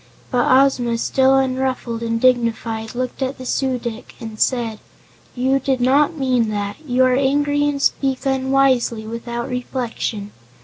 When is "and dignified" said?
2.01-2.95